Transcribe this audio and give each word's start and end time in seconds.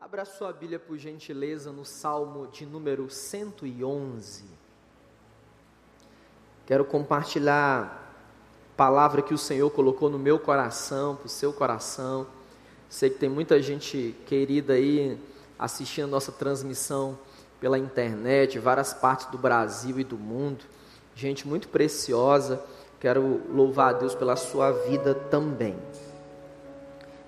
Abra 0.00 0.24
sua 0.24 0.50
Bíblia, 0.50 0.78
por 0.78 0.96
gentileza, 0.96 1.70
no 1.70 1.84
Salmo 1.84 2.46
de 2.46 2.64
número 2.64 3.10
111. 3.10 4.44
Quero 6.64 6.86
compartilhar 6.86 7.84
a 8.72 8.76
palavra 8.78 9.20
que 9.20 9.34
o 9.34 9.38
Senhor 9.38 9.68
colocou 9.70 10.08
no 10.08 10.18
meu 10.18 10.38
coração, 10.38 11.16
para 11.16 11.26
o 11.26 11.28
seu 11.28 11.52
coração. 11.52 12.26
Sei 12.88 13.10
que 13.10 13.18
tem 13.18 13.28
muita 13.28 13.60
gente 13.60 14.16
querida 14.24 14.72
aí 14.72 15.20
assistindo 15.58 16.04
a 16.04 16.12
nossa 16.12 16.32
transmissão 16.32 17.18
pela 17.60 17.78
internet, 17.78 18.58
várias 18.58 18.94
partes 18.94 19.26
do 19.26 19.36
Brasil 19.36 20.00
e 20.00 20.04
do 20.04 20.16
mundo. 20.16 20.64
Gente 21.14 21.46
muito 21.46 21.68
preciosa. 21.68 22.64
Quero 22.98 23.42
louvar 23.52 23.94
a 23.94 23.98
Deus 23.98 24.14
pela 24.14 24.34
sua 24.34 24.72
vida 24.72 25.14
também. 25.14 25.76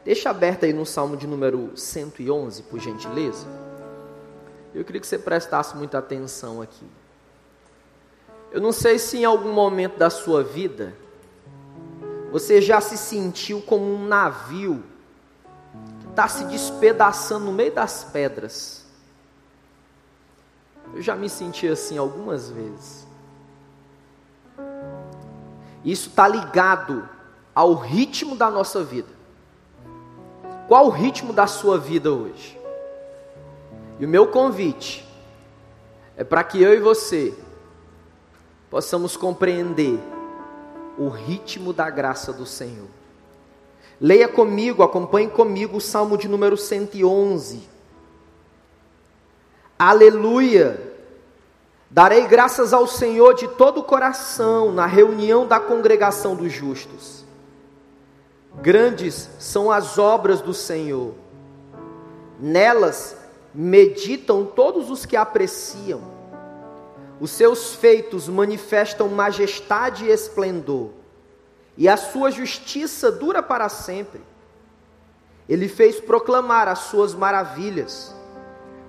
Deixa 0.04 0.30
aberto 0.30 0.64
aí 0.64 0.72
no 0.72 0.84
Salmo 0.84 1.16
de 1.16 1.26
número 1.26 1.76
111, 1.76 2.64
por 2.64 2.80
gentileza. 2.80 3.46
Eu 4.74 4.84
queria 4.84 5.00
que 5.00 5.06
você 5.06 5.18
prestasse 5.18 5.76
muita 5.76 5.98
atenção 5.98 6.60
aqui. 6.60 6.86
Eu 8.50 8.60
não 8.60 8.72
sei 8.72 8.98
se 8.98 9.18
em 9.18 9.24
algum 9.24 9.52
momento 9.52 9.96
da 9.98 10.10
sua 10.10 10.42
vida 10.42 10.94
você 12.32 12.60
já 12.60 12.80
se 12.80 12.96
sentiu 12.96 13.62
como 13.62 13.84
um 13.84 14.06
navio 14.06 14.82
que 16.00 16.08
está 16.08 16.26
se 16.26 16.44
despedaçando 16.44 17.44
no 17.44 17.52
meio 17.52 17.72
das 17.72 18.04
pedras. 18.04 18.84
Eu 20.94 21.00
já 21.00 21.14
me 21.14 21.28
senti 21.28 21.68
assim 21.68 21.96
algumas 21.96 22.50
vezes. 22.50 23.06
Isso 25.84 26.08
está 26.08 26.26
ligado 26.26 27.08
ao 27.54 27.74
ritmo 27.74 28.34
da 28.36 28.50
nossa 28.50 28.82
vida. 28.82 29.21
Qual 30.72 30.86
o 30.86 30.88
ritmo 30.88 31.34
da 31.34 31.46
sua 31.46 31.76
vida 31.76 32.10
hoje? 32.10 32.58
E 34.00 34.06
o 34.06 34.08
meu 34.08 34.28
convite 34.28 35.06
é 36.16 36.24
para 36.24 36.42
que 36.42 36.62
eu 36.62 36.72
e 36.72 36.80
você 36.80 37.34
possamos 38.70 39.14
compreender 39.14 40.00
o 40.96 41.10
ritmo 41.10 41.74
da 41.74 41.90
graça 41.90 42.32
do 42.32 42.46
Senhor. 42.46 42.88
Leia 44.00 44.26
comigo, 44.26 44.82
acompanhe 44.82 45.28
comigo 45.28 45.76
o 45.76 45.80
Salmo 45.80 46.16
de 46.16 46.26
número 46.26 46.56
111. 46.56 47.68
Aleluia! 49.78 50.94
Darei 51.90 52.26
graças 52.26 52.72
ao 52.72 52.86
Senhor 52.86 53.34
de 53.34 53.46
todo 53.46 53.80
o 53.80 53.84
coração 53.84 54.72
na 54.72 54.86
reunião 54.86 55.46
da 55.46 55.60
congregação 55.60 56.34
dos 56.34 56.50
justos. 56.50 57.21
Grandes 58.60 59.30
são 59.38 59.70
as 59.72 59.98
obras 59.98 60.40
do 60.40 60.52
Senhor, 60.52 61.14
nelas 62.38 63.16
meditam 63.54 64.44
todos 64.44 64.90
os 64.90 65.06
que 65.06 65.16
apreciam. 65.16 66.00
Os 67.18 67.30
seus 67.30 67.74
feitos 67.74 68.28
manifestam 68.28 69.08
majestade 69.08 70.04
e 70.04 70.10
esplendor, 70.10 70.90
e 71.78 71.88
a 71.88 71.96
sua 71.96 72.30
justiça 72.30 73.10
dura 73.10 73.42
para 73.42 73.68
sempre. 73.68 74.20
Ele 75.48 75.66
fez 75.66 75.98
proclamar 75.98 76.68
as 76.68 76.80
suas 76.80 77.14
maravilhas. 77.14 78.14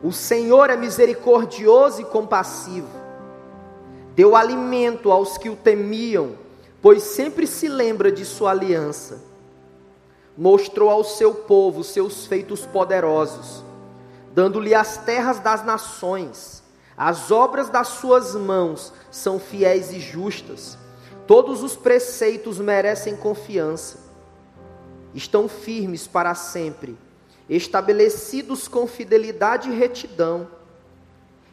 O 0.04 0.12
Senhor 0.12 0.70
é 0.70 0.76
misericordioso 0.76 2.02
e 2.02 2.06
compassivo. 2.06 2.90
Deu 4.14 4.36
alimento 4.36 5.10
aos 5.10 5.38
que 5.38 5.50
o 5.50 5.56
temiam, 5.56 6.38
pois 6.82 7.02
sempre 7.02 7.48
se 7.48 7.68
lembra 7.68 8.12
de 8.12 8.26
sua 8.26 8.52
aliança 8.52 9.33
mostrou 10.38 10.90
ao 10.90 11.04
seu 11.04 11.34
povo 11.34 11.84
seus 11.84 12.26
feitos 12.26 12.66
poderosos, 12.66 13.64
dando-lhe 14.34 14.74
as 14.74 14.98
terras 14.98 15.40
das 15.40 15.64
nações. 15.64 16.64
As 16.98 17.32
obras 17.32 17.70
das 17.70 17.88
suas 17.88 18.36
mãos 18.36 18.94
são 19.10 19.40
fiéis 19.40 19.92
e 19.92 20.00
justas. 20.00 20.78
Todos 21.26 21.64
os 21.64 21.76
preceitos 21.76 22.60
merecem 22.60 23.16
confiança. 23.16 24.00
Estão 25.14 25.48
firmes 25.48 26.08
para 26.08 26.36
sempre, 26.36 26.98
estabelecidos 27.50 28.68
com 28.68 28.88
fidelidade 28.88 29.70
e 29.70 29.76
retidão. 29.76 30.48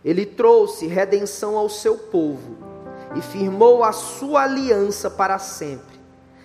Ele 0.05 0.25
trouxe 0.25 0.87
redenção 0.87 1.57
ao 1.57 1.69
seu 1.69 1.97
povo 1.97 2.57
e 3.15 3.21
firmou 3.21 3.85
a 3.85 3.93
sua 3.93 4.45
aliança 4.45 5.11
para 5.11 5.39
sempre. 5.39 6.01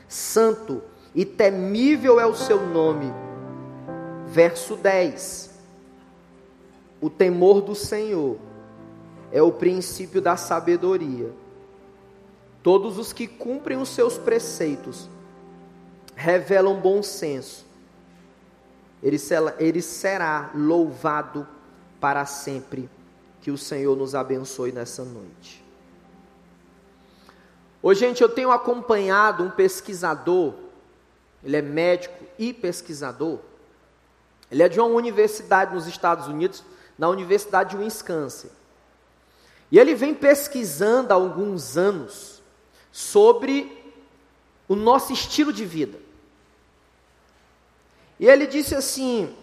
Santo 0.07 0.81
e 1.15 1.23
temível 1.23 2.19
é 2.19 2.25
o 2.25 2.35
seu 2.35 2.67
nome. 2.67 3.11
Verso 4.27 4.75
10: 4.75 5.51
O 6.99 7.09
temor 7.09 7.61
do 7.61 7.73
Senhor 7.73 8.37
é 9.31 9.41
o 9.41 9.51
princípio 9.51 10.21
da 10.21 10.35
sabedoria. 10.35 11.31
Todos 12.61 12.97
os 12.97 13.13
que 13.13 13.27
cumprem 13.27 13.77
os 13.77 13.89
seus 13.89 14.17
preceitos 14.17 15.07
revelam 16.15 16.79
bom 16.81 17.01
senso. 17.01 17.65
Ele 19.01 19.19
será, 19.19 19.53
ele 19.59 19.81
será 19.81 20.51
louvado 20.53 21.47
para 22.01 22.25
sempre. 22.25 22.89
Que 23.39 23.51
o 23.51 23.57
Senhor 23.57 23.95
nos 23.95 24.15
abençoe 24.15 24.71
nessa 24.71 25.05
noite. 25.05 25.63
Hoje, 27.83 27.99
gente, 27.99 28.23
eu 28.23 28.29
tenho 28.29 28.49
acompanhado 28.49 29.43
um 29.43 29.51
pesquisador 29.51 30.64
ele 31.45 31.57
é 31.57 31.61
médico 31.61 32.25
e 32.39 32.51
pesquisador. 32.51 33.39
Ele 34.51 34.63
é 34.63 34.67
de 34.67 34.79
uma 34.79 34.89
universidade 34.89 35.75
nos 35.75 35.85
Estados 35.85 36.27
Unidos, 36.27 36.63
na 36.97 37.07
Universidade 37.07 37.71
de 37.71 37.83
Wisconsin. 37.83 38.49
E 39.71 39.77
ele 39.77 39.93
vem 39.93 40.13
pesquisando 40.13 41.13
há 41.13 41.15
alguns 41.15 41.77
anos 41.77 42.41
sobre 42.91 43.93
o 44.67 44.75
nosso 44.75 45.13
estilo 45.13 45.53
de 45.53 45.65
vida. 45.65 45.99
E 48.19 48.27
ele 48.27 48.47
disse 48.47 48.73
assim: 48.73 49.35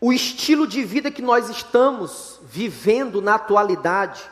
o 0.00 0.12
estilo 0.12 0.66
de 0.66 0.82
vida 0.82 1.10
que 1.10 1.22
nós 1.22 1.48
estamos 1.48 2.40
vivendo 2.42 3.22
na 3.22 3.36
atualidade 3.36 4.28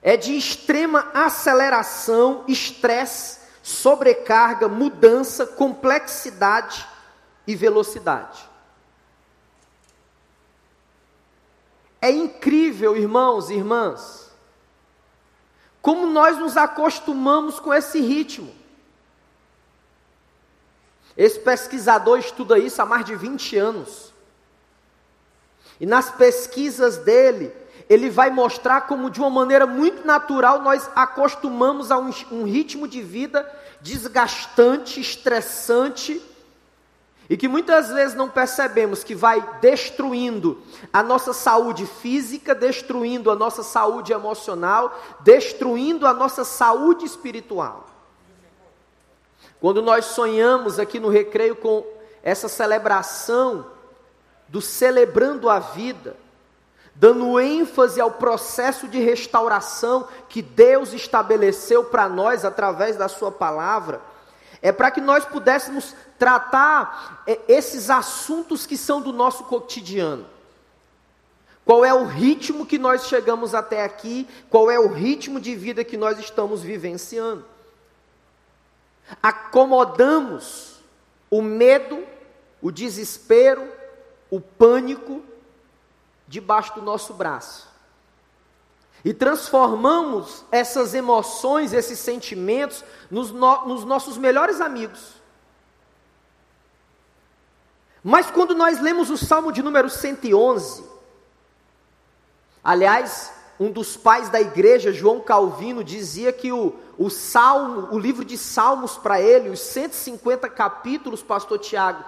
é 0.00 0.16
de 0.16 0.34
extrema 0.34 1.10
aceleração, 1.12 2.44
estresse 2.48 3.39
sobrecarga, 3.70 4.68
mudança, 4.68 5.46
complexidade 5.46 6.86
e 7.46 7.54
velocidade. 7.54 8.48
É 12.02 12.10
incrível, 12.10 12.96
irmãos 12.96 13.50
e 13.50 13.54
irmãs, 13.54 14.30
como 15.80 16.06
nós 16.06 16.38
nos 16.38 16.56
acostumamos 16.56 17.60
com 17.60 17.72
esse 17.72 18.00
ritmo. 18.00 18.54
Esse 21.16 21.38
pesquisador 21.38 22.18
estuda 22.18 22.58
isso 22.58 22.80
há 22.80 22.86
mais 22.86 23.04
de 23.04 23.14
20 23.14 23.56
anos. 23.56 24.12
E 25.78 25.86
nas 25.86 26.10
pesquisas 26.10 26.98
dele, 26.98 27.54
ele 27.90 28.08
vai 28.08 28.30
mostrar 28.30 28.82
como 28.82 29.10
de 29.10 29.18
uma 29.18 29.28
maneira 29.28 29.66
muito 29.66 30.06
natural 30.06 30.62
nós 30.62 30.88
acostumamos 30.94 31.90
a 31.90 31.98
um, 31.98 32.10
um 32.30 32.44
ritmo 32.44 32.86
de 32.86 33.02
vida 33.02 33.44
desgastante, 33.80 35.00
estressante, 35.00 36.22
e 37.28 37.36
que 37.36 37.48
muitas 37.48 37.88
vezes 37.88 38.14
não 38.14 38.28
percebemos 38.28 39.02
que 39.02 39.14
vai 39.14 39.40
destruindo 39.60 40.62
a 40.92 41.02
nossa 41.02 41.32
saúde 41.32 41.84
física, 41.84 42.54
destruindo 42.54 43.28
a 43.28 43.34
nossa 43.34 43.64
saúde 43.64 44.12
emocional, 44.12 44.96
destruindo 45.20 46.06
a 46.06 46.14
nossa 46.14 46.44
saúde 46.44 47.04
espiritual. 47.04 47.86
Quando 49.60 49.82
nós 49.82 50.06
sonhamos 50.06 50.78
aqui 50.78 51.00
no 51.00 51.08
recreio 51.08 51.56
com 51.56 51.84
essa 52.22 52.48
celebração 52.48 53.66
do 54.48 54.60
celebrando 54.60 55.48
a 55.48 55.58
vida, 55.58 56.16
dando 57.00 57.40
ênfase 57.40 57.98
ao 57.98 58.10
processo 58.10 58.86
de 58.86 58.98
restauração 58.98 60.06
que 60.28 60.42
Deus 60.42 60.92
estabeleceu 60.92 61.82
para 61.82 62.06
nós 62.10 62.44
através 62.44 62.94
da 62.94 63.08
Sua 63.08 63.32
palavra, 63.32 64.02
é 64.60 64.70
para 64.70 64.90
que 64.90 65.00
nós 65.00 65.24
pudéssemos 65.24 65.96
tratar 66.18 67.22
é, 67.26 67.40
esses 67.48 67.88
assuntos 67.88 68.66
que 68.66 68.76
são 68.76 69.00
do 69.00 69.14
nosso 69.14 69.44
cotidiano. 69.44 70.26
Qual 71.64 71.86
é 71.86 71.94
o 71.94 72.04
ritmo 72.04 72.66
que 72.66 72.78
nós 72.78 73.06
chegamos 73.06 73.54
até 73.54 73.82
aqui? 73.82 74.28
Qual 74.50 74.70
é 74.70 74.78
o 74.78 74.92
ritmo 74.92 75.40
de 75.40 75.56
vida 75.56 75.82
que 75.82 75.96
nós 75.96 76.18
estamos 76.18 76.60
vivenciando? 76.60 77.46
Acomodamos 79.22 80.82
o 81.30 81.40
medo, 81.40 82.04
o 82.60 82.70
desespero, 82.70 83.66
o 84.30 84.38
pânico, 84.38 85.29
debaixo 86.30 86.76
do 86.76 86.80
nosso 86.80 87.12
braço. 87.12 87.68
E 89.04 89.12
transformamos 89.12 90.44
essas 90.52 90.94
emoções, 90.94 91.72
esses 91.72 91.98
sentimentos, 91.98 92.84
nos, 93.10 93.32
no, 93.32 93.66
nos 93.66 93.84
nossos 93.84 94.16
melhores 94.16 94.60
amigos. 94.60 95.14
Mas 98.02 98.30
quando 98.30 98.54
nós 98.54 98.80
lemos 98.80 99.10
o 99.10 99.18
Salmo 99.18 99.50
de 99.50 99.60
número 99.60 99.90
111, 99.90 100.84
aliás, 102.62 103.32
um 103.58 103.72
dos 103.72 103.96
pais 103.96 104.28
da 104.28 104.40
igreja, 104.40 104.92
João 104.92 105.20
Calvino, 105.20 105.82
dizia 105.82 106.32
que 106.32 106.52
o, 106.52 106.76
o 106.96 107.10
Salmo, 107.10 107.88
o 107.90 107.98
livro 107.98 108.24
de 108.24 108.38
Salmos 108.38 108.96
para 108.96 109.20
ele, 109.20 109.48
os 109.48 109.58
150 109.58 110.48
capítulos, 110.48 111.24
pastor 111.24 111.58
Tiago, 111.58 112.04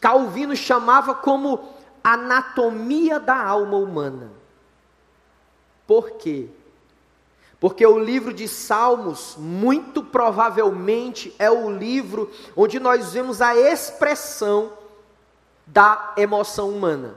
Calvino 0.00 0.56
chamava 0.56 1.14
como 1.14 1.80
anatomia 2.02 3.18
da 3.20 3.36
alma 3.36 3.76
humana. 3.76 4.30
Por 5.86 6.12
quê? 6.12 6.48
Porque 7.60 7.86
o 7.86 7.98
livro 7.98 8.32
de 8.32 8.48
Salmos, 8.48 9.36
muito 9.38 10.02
provavelmente, 10.02 11.34
é 11.38 11.50
o 11.50 11.70
livro 11.70 12.30
onde 12.56 12.80
nós 12.80 13.12
vemos 13.12 13.40
a 13.40 13.56
expressão 13.56 14.72
da 15.66 16.12
emoção 16.16 16.70
humana. 16.70 17.14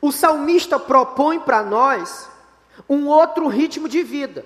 O 0.00 0.10
salmista 0.10 0.78
propõe 0.78 1.38
para 1.38 1.62
nós 1.62 2.30
um 2.88 3.08
outro 3.08 3.46
ritmo 3.46 3.88
de 3.88 4.02
vida. 4.02 4.44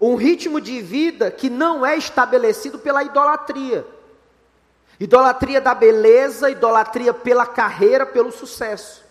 Um 0.00 0.14
ritmo 0.14 0.60
de 0.60 0.80
vida 0.80 1.30
que 1.30 1.50
não 1.50 1.84
é 1.84 1.96
estabelecido 1.96 2.78
pela 2.78 3.02
idolatria. 3.04 3.86
Idolatria 5.00 5.62
da 5.62 5.74
beleza, 5.74 6.50
idolatria 6.50 7.14
pela 7.14 7.46
carreira, 7.46 8.04
pelo 8.04 8.30
sucesso. 8.30 9.02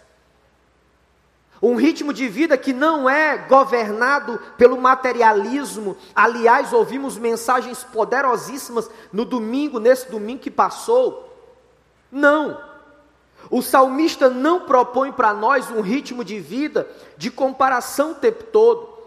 Um 1.59 1.75
ritmo 1.75 2.13
de 2.13 2.27
vida 2.27 2.56
que 2.57 2.71
não 2.71 3.09
é 3.09 3.38
governado 3.38 4.39
pelo 4.56 4.80
materialismo. 4.80 5.97
Aliás, 6.15 6.71
ouvimos 6.71 7.18
mensagens 7.18 7.83
poderosíssimas 7.83 8.89
no 9.12 9.25
domingo, 9.25 9.80
nesse 9.80 10.09
domingo 10.09 10.41
que 10.41 10.51
passou. 10.51 11.36
Não. 12.12 12.62
O 13.50 13.62
salmista 13.63 14.30
não 14.30 14.62
propõe 14.62 15.12
para 15.12 15.33
nós 15.33 15.71
um 15.71 15.81
ritmo 15.81 16.24
de 16.24 16.39
vida 16.39 16.88
de 17.18 17.31
comparação 17.31 18.12
o 18.12 18.15
tempo 18.15 18.44
todo. 18.44 19.00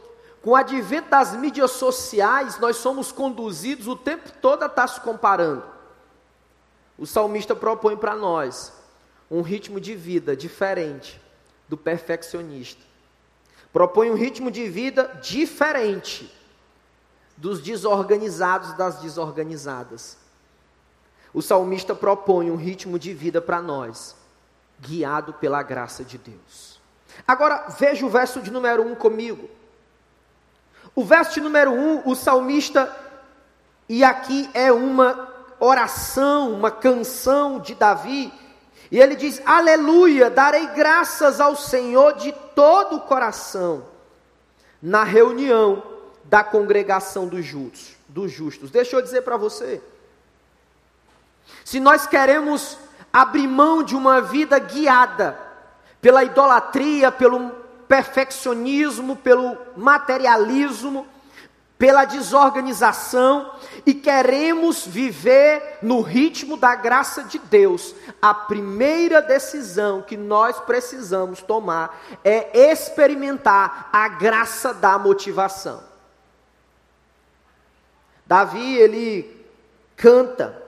Com 0.42 0.50
o 0.50 0.56
advento 0.56 1.10
das 1.10 1.34
mídias 1.36 1.70
sociais, 1.70 2.58
nós 2.58 2.76
somos 2.76 3.12
conduzidos 3.12 3.86
o 3.86 3.94
tempo 3.94 4.30
todo 4.42 4.64
a 4.64 4.66
estar 4.66 4.88
se 4.88 5.00
comparando. 5.00 5.71
O 7.02 7.06
salmista 7.06 7.52
propõe 7.52 7.96
para 7.96 8.14
nós 8.14 8.72
um 9.28 9.42
ritmo 9.42 9.80
de 9.80 9.92
vida 9.92 10.36
diferente 10.36 11.20
do 11.68 11.76
perfeccionista. 11.76 12.80
Propõe 13.72 14.08
um 14.08 14.14
ritmo 14.14 14.52
de 14.52 14.68
vida 14.68 15.18
diferente 15.20 16.32
dos 17.36 17.60
desorganizados 17.60 18.74
das 18.74 19.00
desorganizadas. 19.00 20.16
O 21.34 21.42
salmista 21.42 21.92
propõe 21.92 22.52
um 22.52 22.56
ritmo 22.56 23.00
de 23.00 23.12
vida 23.12 23.42
para 23.42 23.60
nós, 23.60 24.14
guiado 24.78 25.32
pela 25.32 25.60
graça 25.60 26.04
de 26.04 26.18
Deus. 26.18 26.80
Agora, 27.26 27.66
veja 27.80 28.06
o 28.06 28.10
verso 28.10 28.40
de 28.40 28.52
número 28.52 28.80
1 28.80 28.92
um 28.92 28.94
comigo. 28.94 29.50
O 30.94 31.04
verso 31.04 31.34
de 31.34 31.40
número 31.40 31.72
1, 31.72 31.74
um, 31.74 32.08
o 32.08 32.14
salmista, 32.14 32.96
e 33.88 34.04
aqui 34.04 34.48
é 34.54 34.70
uma 34.70 35.31
oração, 35.64 36.52
uma 36.52 36.72
canção 36.72 37.60
de 37.60 37.74
Davi, 37.74 38.32
e 38.90 39.00
ele 39.00 39.14
diz: 39.14 39.40
Aleluia, 39.46 40.28
darei 40.28 40.66
graças 40.68 41.40
ao 41.40 41.54
Senhor 41.54 42.14
de 42.14 42.32
todo 42.54 42.96
o 42.96 43.00
coração, 43.00 43.84
na 44.82 45.04
reunião 45.04 45.82
da 46.24 46.42
congregação 46.42 47.28
dos 47.28 47.44
justos. 47.44 47.96
Dos 48.08 48.30
justos. 48.30 48.70
Deixa 48.70 48.96
eu 48.96 49.02
dizer 49.02 49.22
para 49.22 49.36
você. 49.36 49.80
Se 51.64 51.78
nós 51.78 52.06
queremos 52.06 52.76
abrir 53.12 53.46
mão 53.46 53.82
de 53.82 53.94
uma 53.94 54.20
vida 54.20 54.58
guiada 54.58 55.38
pela 56.00 56.24
idolatria, 56.24 57.12
pelo 57.12 57.50
perfeccionismo, 57.86 59.16
pelo 59.16 59.56
materialismo, 59.76 61.06
pela 61.82 62.04
desorganização 62.04 63.56
e 63.84 63.92
queremos 63.92 64.86
viver 64.86 65.78
no 65.82 66.00
ritmo 66.00 66.56
da 66.56 66.76
graça 66.76 67.24
de 67.24 67.40
Deus, 67.40 67.92
a 68.22 68.32
primeira 68.32 69.20
decisão 69.20 70.00
que 70.00 70.16
nós 70.16 70.60
precisamos 70.60 71.42
tomar 71.42 72.00
é 72.22 72.70
experimentar 72.70 73.90
a 73.92 74.06
graça 74.06 74.72
da 74.72 74.96
motivação. 74.96 75.82
Davi, 78.24 78.76
ele 78.76 79.44
canta, 79.96 80.62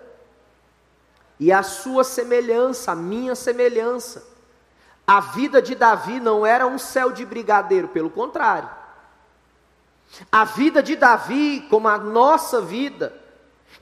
e 1.39 1.53
a 1.53 1.63
sua 1.63 2.03
semelhança, 2.03 2.91
a 2.91 2.97
minha 2.97 3.37
semelhança, 3.37 4.27
a 5.07 5.21
vida 5.21 5.63
de 5.63 5.77
Davi 5.77 6.19
não 6.19 6.45
era 6.45 6.67
um 6.67 6.77
céu 6.77 7.13
de 7.13 7.25
brigadeiro, 7.25 7.87
pelo 7.87 8.11
contrário. 8.11 8.83
A 10.31 10.45
vida 10.45 10.83
de 10.83 10.97
Davi, 10.97 11.67
como 11.69 11.89
a 11.89 11.99
nossa 11.99 12.61
vida, 12.61 13.13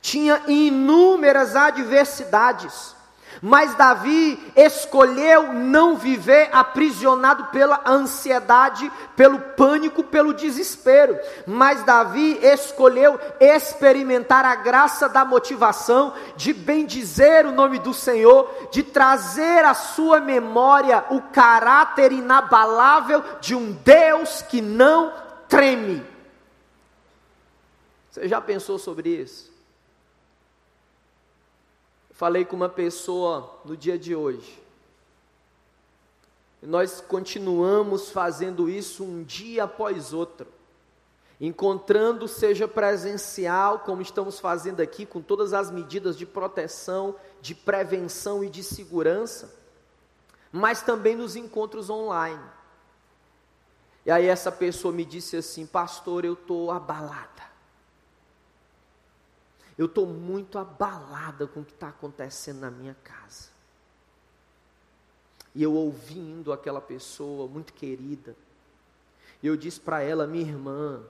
tinha 0.01 0.43
inúmeras 0.49 1.55
adversidades, 1.55 2.95
mas 3.41 3.75
Davi 3.75 4.53
escolheu 4.55 5.53
não 5.53 5.97
viver 5.97 6.51
aprisionado 6.53 7.47
pela 7.47 7.81
ansiedade, 7.87 8.91
pelo 9.17 9.39
pânico, 9.39 10.03
pelo 10.03 10.35
desespero. 10.35 11.19
Mas 11.47 11.83
Davi 11.83 12.39
escolheu 12.43 13.19
experimentar 13.41 14.45
a 14.45 14.55
graça 14.55 15.09
da 15.09 15.25
motivação, 15.25 16.13
de 16.37 16.53
bendizer 16.53 17.47
o 17.47 17.53
nome 17.53 17.79
do 17.79 17.95
Senhor, 17.95 18.69
de 18.71 18.83
trazer 18.83 19.65
à 19.65 19.73
sua 19.73 20.21
memória 20.21 21.05
o 21.11 21.23
caráter 21.23 22.13
inabalável 22.13 23.23
de 23.41 23.55
um 23.55 23.73
Deus 23.73 24.43
que 24.43 24.61
não 24.61 25.13
treme. 25.49 26.12
Você 28.13 28.29
já 28.29 28.43
pensou 28.43 28.79
sobre 28.79 29.09
isso? 29.09 29.51
Falei 32.11 32.45
com 32.45 32.55
uma 32.55 32.69
pessoa 32.69 33.59
no 33.65 33.75
dia 33.75 33.99
de 33.99 34.15
hoje. 34.15 34.63
E 36.63 36.67
nós 36.67 37.01
continuamos 37.01 38.11
fazendo 38.11 38.69
isso 38.69 39.03
um 39.03 39.25
dia 39.25 39.65
após 39.65 40.13
outro. 40.13 40.47
Encontrando, 41.41 42.29
seja 42.29 42.69
presencial, 42.69 43.79
como 43.79 44.03
estamos 44.03 44.39
fazendo 44.39 44.81
aqui, 44.81 45.07
com 45.07 45.23
todas 45.23 45.55
as 45.55 45.71
medidas 45.71 46.15
de 46.15 46.27
proteção, 46.27 47.17
de 47.41 47.55
prevenção 47.55 48.45
e 48.45 48.51
de 48.51 48.63
segurança, 48.63 49.53
mas 50.53 50.83
também 50.83 51.17
nos 51.17 51.35
encontros 51.35 51.89
online. 51.89 52.45
E 54.05 54.11
aí 54.11 54.27
essa 54.27 54.53
pessoa 54.53 54.93
me 54.93 55.05
disse 55.07 55.35
assim, 55.35 55.65
pastor, 55.65 56.27
eu 56.27 56.35
estou 56.35 56.71
abalada. 56.71 57.52
Eu 59.83 59.87
estou 59.87 60.07
muito 60.07 60.61
abalada 60.61 61.45
com 61.45 61.59
o 61.59 61.65
que 61.65 61.73
está 61.73 61.89
acontecendo 61.89 62.61
na 62.61 62.71
minha 62.71 62.95
casa. 63.03 63.49
E 65.53 65.61
eu 65.61 65.75
ouvindo 65.75 66.53
aquela 66.53 66.81
pessoa 66.81 67.49
muito 67.49 67.73
querida, 67.73 68.37
eu 69.43 69.57
disse 69.57 69.81
para 69.81 70.01
ela, 70.01 70.25
minha 70.25 70.49
irmã, 70.49 71.03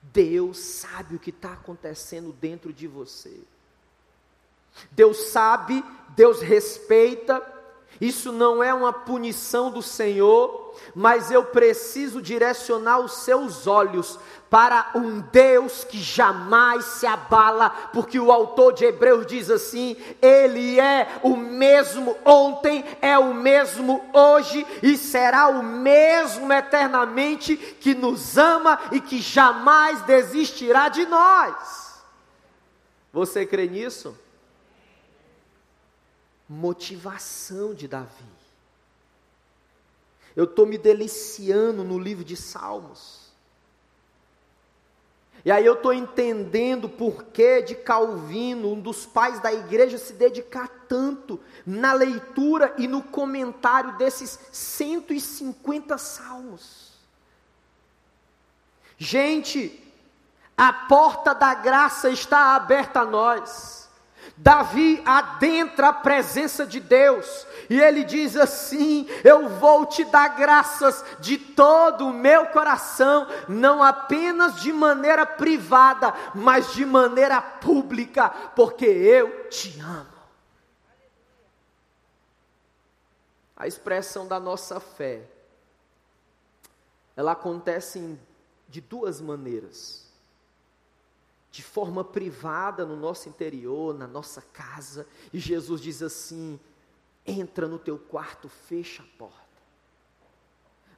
Deus 0.00 0.58
sabe 0.58 1.16
o 1.16 1.18
que 1.18 1.28
está 1.28 1.52
acontecendo 1.52 2.32
dentro 2.32 2.72
de 2.72 2.86
você. 2.86 3.38
Deus 4.90 5.24
sabe, 5.24 5.84
Deus 6.16 6.40
respeita, 6.40 7.38
isso 8.00 8.30
não 8.32 8.62
é 8.62 8.72
uma 8.72 8.92
punição 8.92 9.70
do 9.70 9.82
Senhor, 9.82 10.74
mas 10.94 11.30
eu 11.30 11.44
preciso 11.44 12.22
direcionar 12.22 13.00
os 13.00 13.24
seus 13.24 13.66
olhos 13.66 14.18
para 14.48 14.92
um 14.94 15.20
Deus 15.20 15.84
que 15.84 15.98
jamais 15.98 16.84
se 16.84 17.06
abala, 17.06 17.70
porque 17.92 18.18
o 18.18 18.30
autor 18.30 18.72
de 18.72 18.84
Hebreus 18.84 19.26
diz 19.26 19.50
assim: 19.50 19.96
Ele 20.22 20.78
é 20.78 21.08
o 21.22 21.36
mesmo 21.36 22.16
ontem, 22.24 22.84
é 23.02 23.18
o 23.18 23.34
mesmo 23.34 24.02
hoje 24.12 24.64
e 24.82 24.96
será 24.96 25.48
o 25.48 25.62
mesmo 25.62 26.52
eternamente, 26.52 27.56
que 27.56 27.94
nos 27.94 28.38
ama 28.38 28.78
e 28.92 29.00
que 29.00 29.20
jamais 29.20 30.02
desistirá 30.02 30.88
de 30.88 31.04
nós. 31.04 31.88
Você 33.12 33.44
crê 33.44 33.66
nisso? 33.66 34.16
Motivação 36.48 37.74
de 37.74 37.86
Davi. 37.86 38.38
Eu 40.34 40.44
estou 40.44 40.66
me 40.66 40.78
deliciando 40.78 41.82
no 41.82 41.98
livro 41.98 42.24
de 42.24 42.36
Salmos. 42.36 43.28
E 45.44 45.50
aí 45.50 45.64
eu 45.64 45.74
estou 45.74 45.92
entendendo 45.92 46.88
por 46.88 47.24
que 47.24 47.62
de 47.62 47.74
Calvino, 47.74 48.72
um 48.72 48.80
dos 48.80 49.06
pais 49.06 49.40
da 49.40 49.52
igreja, 49.52 49.96
se 49.96 50.12
dedicar 50.12 50.68
tanto 50.88 51.40
na 51.64 51.92
leitura 51.92 52.74
e 52.76 52.88
no 52.88 53.02
comentário 53.02 53.96
desses 53.96 54.38
150 54.50 55.96
salmos. 55.96 56.88
Gente, 58.96 59.80
a 60.56 60.72
porta 60.72 61.32
da 61.34 61.54
graça 61.54 62.10
está 62.10 62.56
aberta 62.56 63.00
a 63.00 63.06
nós. 63.06 63.77
Davi 64.40 65.02
adentra 65.04 65.88
a 65.88 65.92
presença 65.92 66.64
de 66.64 66.78
Deus 66.78 67.44
e 67.68 67.80
ele 67.80 68.04
diz 68.04 68.36
assim: 68.36 69.06
Eu 69.24 69.48
vou 69.48 69.84
te 69.84 70.04
dar 70.04 70.28
graças 70.28 71.04
de 71.18 71.36
todo 71.36 72.06
o 72.06 72.12
meu 72.12 72.46
coração, 72.46 73.26
não 73.48 73.82
apenas 73.82 74.60
de 74.60 74.72
maneira 74.72 75.26
privada, 75.26 76.14
mas 76.36 76.72
de 76.72 76.86
maneira 76.86 77.42
pública, 77.42 78.30
porque 78.54 78.86
eu 78.86 79.48
te 79.48 79.80
amo. 79.80 80.18
A 83.56 83.66
expressão 83.66 84.26
da 84.26 84.38
nossa 84.38 84.78
fé, 84.78 85.22
ela 87.16 87.32
acontece 87.32 88.16
de 88.68 88.80
duas 88.80 89.20
maneiras 89.20 90.07
de 91.58 91.62
forma 91.64 92.04
privada 92.04 92.86
no 92.86 92.94
nosso 92.94 93.28
interior, 93.28 93.92
na 93.92 94.06
nossa 94.06 94.40
casa, 94.40 95.08
e 95.32 95.40
Jesus 95.40 95.80
diz 95.80 96.04
assim: 96.04 96.56
entra 97.26 97.66
no 97.66 97.80
teu 97.80 97.98
quarto, 97.98 98.48
fecha 98.48 99.02
a 99.02 99.18
porta. 99.18 99.42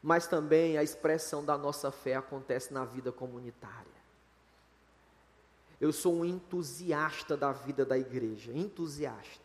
Mas 0.02 0.26
também 0.26 0.76
a 0.76 0.82
expressão 0.82 1.42
da 1.42 1.56
nossa 1.56 1.90
fé 1.90 2.14
acontece 2.14 2.74
na 2.74 2.84
vida 2.84 3.10
comunitária. 3.10 3.86
Eu 5.80 5.94
sou 5.94 6.16
um 6.16 6.26
entusiasta 6.26 7.38
da 7.38 7.52
vida 7.52 7.86
da 7.86 7.96
igreja, 7.96 8.52
entusiasta. 8.52 9.40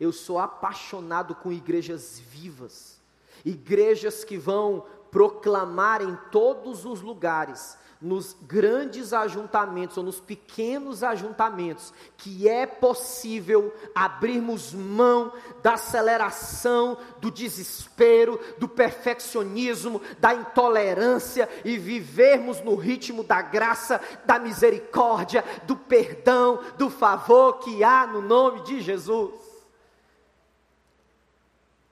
Eu 0.00 0.10
sou 0.10 0.40
apaixonado 0.40 1.32
com 1.36 1.52
igrejas 1.52 2.18
vivas, 2.18 3.00
igrejas 3.44 4.24
que 4.24 4.36
vão 4.36 4.84
proclamar 5.10 6.02
em 6.02 6.16
todos 6.30 6.84
os 6.84 7.00
lugares 7.00 7.76
nos 8.00 8.36
grandes 8.46 9.12
ajuntamentos 9.12 9.96
ou 9.96 10.04
nos 10.04 10.20
pequenos 10.20 11.02
ajuntamentos 11.02 11.92
que 12.16 12.48
é 12.48 12.64
possível 12.64 13.74
abrirmos 13.94 14.72
mão 14.72 15.32
da 15.62 15.74
aceleração, 15.74 16.96
do 17.20 17.30
desespero, 17.30 18.38
do 18.58 18.68
perfeccionismo, 18.68 20.00
da 20.20 20.32
intolerância 20.32 21.48
e 21.64 21.76
vivermos 21.76 22.60
no 22.60 22.76
ritmo 22.76 23.24
da 23.24 23.42
graça, 23.42 24.00
da 24.24 24.38
misericórdia, 24.38 25.44
do 25.64 25.76
perdão, 25.76 26.60
do 26.76 26.88
favor 26.88 27.58
que 27.58 27.82
há 27.82 28.06
no 28.06 28.22
nome 28.22 28.62
de 28.62 28.80
Jesus. 28.80 29.47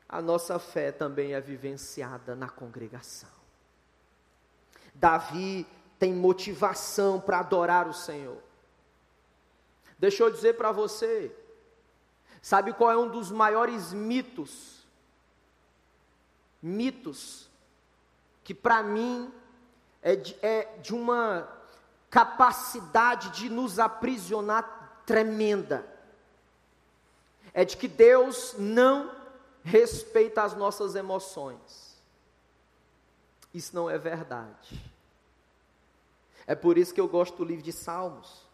A 0.08 0.22
nossa 0.22 0.58
fé 0.58 0.92
também 0.92 1.34
é 1.34 1.40
vivenciada 1.40 2.34
na 2.34 2.48
congregação. 2.48 3.28
Davi 4.94 5.66
tem 5.98 6.14
motivação 6.14 7.20
para 7.20 7.40
adorar 7.40 7.88
o 7.88 7.92
Senhor. 7.92 8.38
Deixa 9.98 10.22
eu 10.22 10.30
dizer 10.30 10.56
para 10.56 10.72
você, 10.72 11.34
sabe 12.40 12.72
qual 12.72 12.90
é 12.90 12.96
um 12.96 13.08
dos 13.08 13.30
maiores 13.30 13.92
mitos? 13.92 14.86
Mitos 16.62 17.50
que 18.46 18.54
para 18.54 18.80
mim 18.80 19.32
é 20.00 20.14
de, 20.14 20.36
é 20.40 20.78
de 20.80 20.94
uma 20.94 21.48
capacidade 22.08 23.30
de 23.30 23.48
nos 23.48 23.80
aprisionar 23.80 25.02
tremenda. 25.04 25.84
É 27.52 27.64
de 27.64 27.76
que 27.76 27.88
Deus 27.88 28.54
não 28.56 29.15
respeita 29.66 30.42
as 30.42 30.54
nossas 30.54 30.94
emoções. 30.94 32.00
Isso 33.52 33.74
não 33.74 33.90
é 33.90 33.98
verdade. 33.98 34.80
É 36.46 36.54
por 36.54 36.78
isso 36.78 36.94
que 36.94 37.00
eu 37.00 37.08
gosto 37.08 37.36
do 37.38 37.44
livro 37.44 37.64
de 37.64 37.72
Salmos. 37.72 38.46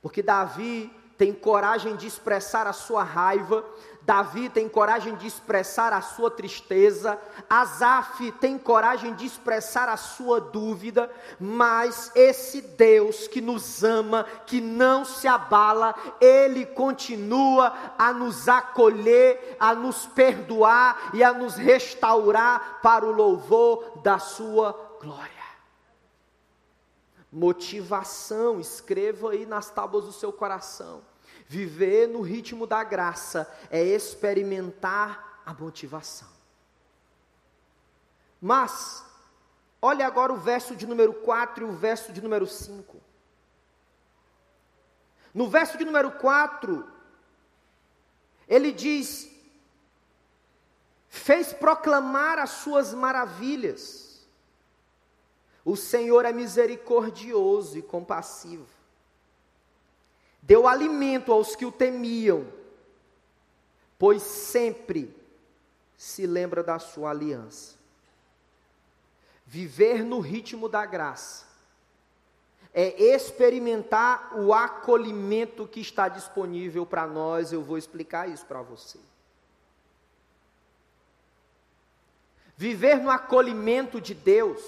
Porque 0.00 0.22
Davi 0.22 0.88
tem 1.18 1.32
coragem 1.32 1.96
de 1.96 2.06
expressar 2.06 2.64
a 2.68 2.72
sua 2.72 3.02
raiva, 3.02 3.64
Davi 4.06 4.48
tem 4.48 4.68
coragem 4.68 5.16
de 5.16 5.26
expressar 5.26 5.92
a 5.92 6.00
sua 6.00 6.30
tristeza, 6.30 7.20
Asaf 7.50 8.30
tem 8.40 8.56
coragem 8.56 9.12
de 9.14 9.26
expressar 9.26 9.88
a 9.88 9.96
sua 9.96 10.40
dúvida, 10.40 11.10
mas 11.40 12.12
esse 12.14 12.62
Deus 12.62 13.26
que 13.26 13.40
nos 13.40 13.82
ama, 13.82 14.24
que 14.46 14.60
não 14.60 15.04
se 15.04 15.26
abala, 15.26 15.92
ele 16.20 16.64
continua 16.64 17.74
a 17.98 18.12
nos 18.12 18.48
acolher, 18.48 19.56
a 19.58 19.74
nos 19.74 20.06
perdoar 20.06 21.10
e 21.12 21.24
a 21.24 21.32
nos 21.32 21.56
restaurar 21.56 22.78
para 22.80 23.04
o 23.04 23.10
louvor 23.10 24.00
da 24.04 24.20
sua 24.20 24.72
glória 25.02 25.34
motivação, 27.32 28.58
escreva 28.58 29.32
aí 29.32 29.44
nas 29.44 29.68
tábuas 29.68 30.06
do 30.06 30.12
seu 30.12 30.32
coração. 30.32 31.02
Viver 31.48 32.08
no 32.08 32.20
ritmo 32.20 32.66
da 32.66 32.82
graça 32.82 33.50
é 33.70 33.82
experimentar 33.82 35.42
a 35.44 35.54
motivação. 35.54 36.28
Mas, 38.40 39.04
olhe 39.80 40.02
agora 40.02 40.32
o 40.32 40.36
verso 40.36 40.74
de 40.74 40.86
número 40.86 41.14
4 41.14 41.64
e 41.64 41.68
o 41.68 41.72
verso 41.72 42.12
de 42.12 42.20
número 42.20 42.46
5. 42.46 43.00
No 45.32 45.48
verso 45.48 45.78
de 45.78 45.84
número 45.84 46.12
4, 46.12 46.86
ele 48.48 48.72
diz: 48.72 49.30
fez 51.08 51.52
proclamar 51.52 52.38
as 52.38 52.50
suas 52.50 52.92
maravilhas 52.92 54.06
o 55.66 55.74
Senhor 55.74 56.24
é 56.24 56.32
misericordioso 56.32 57.76
e 57.76 57.82
compassivo. 57.82 58.75
Deu 60.46 60.68
alimento 60.68 61.32
aos 61.32 61.56
que 61.56 61.66
o 61.66 61.72
temiam, 61.72 62.46
pois 63.98 64.22
sempre 64.22 65.12
se 65.96 66.24
lembra 66.24 66.62
da 66.62 66.78
sua 66.78 67.10
aliança. 67.10 67.74
Viver 69.44 70.04
no 70.04 70.20
ritmo 70.20 70.68
da 70.68 70.86
graça 70.86 71.46
é 72.72 73.12
experimentar 73.12 74.38
o 74.38 74.54
acolhimento 74.54 75.66
que 75.66 75.80
está 75.80 76.08
disponível 76.08 76.86
para 76.86 77.08
nós. 77.08 77.52
Eu 77.52 77.62
vou 77.62 77.76
explicar 77.76 78.28
isso 78.28 78.46
para 78.46 78.62
você. 78.62 79.00
Viver 82.56 83.00
no 83.00 83.10
acolhimento 83.10 84.00
de 84.00 84.14
Deus 84.14 84.62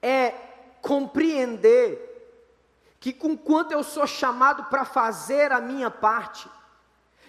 é 0.00 0.30
compreender 0.80 2.09
que, 3.00 3.14
com 3.14 3.36
quanto 3.36 3.72
eu 3.72 3.82
sou 3.82 4.06
chamado 4.06 4.64
para 4.64 4.84
fazer 4.84 5.50
a 5.50 5.60
minha 5.60 5.90
parte, 5.90 6.48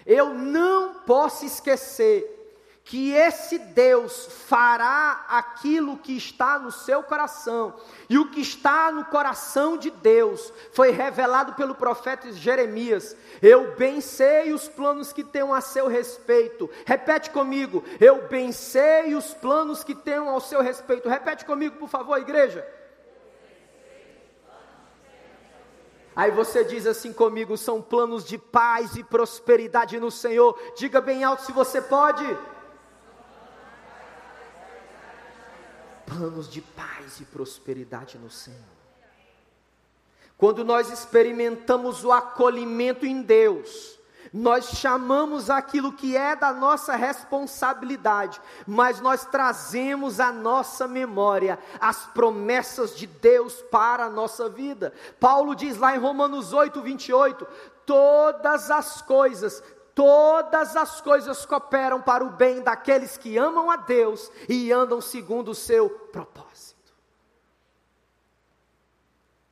eu 0.04 0.34
não 0.34 0.94
posso 0.94 1.46
esquecer 1.46 2.40
que 2.84 3.12
esse 3.12 3.58
Deus 3.58 4.26
fará 4.48 5.24
aquilo 5.28 5.96
que 5.96 6.16
está 6.16 6.58
no 6.58 6.72
seu 6.72 7.02
coração, 7.02 7.74
e 8.10 8.18
o 8.18 8.28
que 8.28 8.40
está 8.40 8.90
no 8.90 9.04
coração 9.04 9.76
de 9.76 9.88
Deus 9.88 10.52
foi 10.72 10.90
revelado 10.90 11.54
pelo 11.54 11.74
profeta 11.74 12.30
Jeremias. 12.32 13.16
Eu 13.40 13.74
bem 13.76 14.00
sei 14.00 14.52
os 14.52 14.68
planos 14.68 15.12
que 15.12 15.24
tenho 15.24 15.54
a 15.54 15.60
seu 15.60 15.86
respeito. 15.86 16.68
Repete 16.84 17.30
comigo. 17.30 17.82
Eu 17.98 18.28
bem 18.28 18.52
sei 18.52 19.14
os 19.14 19.32
planos 19.32 19.82
que 19.82 19.94
tenho 19.94 20.28
ao 20.28 20.40
seu 20.40 20.60
respeito. 20.60 21.08
Repete 21.08 21.44
comigo, 21.44 21.76
por 21.76 21.88
favor, 21.88 22.18
igreja. 22.18 22.66
Aí 26.14 26.30
você 26.30 26.64
diz 26.64 26.86
assim 26.86 27.12
comigo: 27.12 27.56
são 27.56 27.80
planos 27.80 28.24
de 28.24 28.38
paz 28.38 28.96
e 28.96 29.04
prosperidade 29.04 29.98
no 29.98 30.10
Senhor. 30.10 30.58
Diga 30.76 31.00
bem 31.00 31.24
alto 31.24 31.44
se 31.44 31.52
você 31.52 31.80
pode. 31.80 32.24
planos 36.12 36.50
de 36.50 36.60
paz 36.60 37.20
e 37.20 37.24
prosperidade 37.24 38.18
no 38.18 38.30
Senhor. 38.30 38.60
Quando 40.36 40.64
nós 40.64 40.90
experimentamos 40.90 42.04
o 42.04 42.12
acolhimento 42.12 43.06
em 43.06 43.22
Deus, 43.22 43.98
nós 44.32 44.66
chamamos 44.78 45.50
aquilo 45.50 45.92
que 45.92 46.16
é 46.16 46.34
da 46.34 46.52
nossa 46.52 46.96
responsabilidade, 46.96 48.40
mas 48.66 49.00
nós 49.00 49.26
trazemos 49.26 50.20
à 50.20 50.32
nossa 50.32 50.88
memória 50.88 51.58
as 51.78 52.06
promessas 52.06 52.96
de 52.96 53.06
Deus 53.06 53.60
para 53.70 54.04
a 54.04 54.10
nossa 54.10 54.48
vida. 54.48 54.94
Paulo 55.20 55.54
diz 55.54 55.76
lá 55.76 55.94
em 55.94 55.98
Romanos 55.98 56.52
8, 56.54 56.80
28: 56.80 57.46
todas 57.84 58.70
as 58.70 59.02
coisas 59.02 59.62
todas 59.94 60.74
as 60.74 61.02
coisas 61.02 61.44
cooperam 61.44 62.00
para 62.00 62.24
o 62.24 62.30
bem 62.30 62.62
daqueles 62.62 63.18
que 63.18 63.36
amam 63.36 63.70
a 63.70 63.76
Deus 63.76 64.32
e 64.48 64.72
andam 64.72 65.02
segundo 65.02 65.50
o 65.50 65.54
seu 65.54 65.90
propósito. 65.90 66.94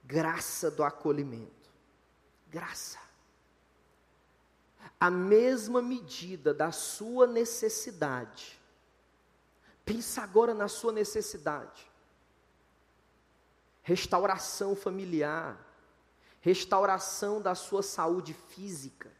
Graça 0.02 0.70
do 0.70 0.82
acolhimento. 0.82 1.70
Graça. 2.48 3.09
A 5.00 5.10
mesma 5.10 5.80
medida 5.80 6.52
da 6.52 6.70
sua 6.70 7.26
necessidade. 7.26 8.60
Pensa 9.84 10.22
agora 10.22 10.52
na 10.52 10.68
sua 10.68 10.92
necessidade. 10.92 11.90
Restauração 13.82 14.76
familiar, 14.76 15.58
restauração 16.40 17.40
da 17.40 17.54
sua 17.54 17.82
saúde 17.82 18.34
física, 18.50 19.10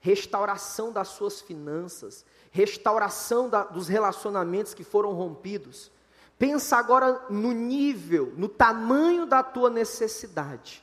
restauração 0.00 0.90
das 0.90 1.08
suas 1.08 1.40
finanças, 1.40 2.24
restauração 2.50 3.48
da, 3.48 3.64
dos 3.64 3.88
relacionamentos 3.88 4.72
que 4.72 4.82
foram 4.82 5.12
rompidos. 5.12 5.90
Pensa 6.38 6.76
agora 6.76 7.26
no 7.30 7.52
nível, 7.52 8.32
no 8.36 8.48
tamanho 8.48 9.26
da 9.26 9.42
tua 9.42 9.70
necessidade. 9.70 10.82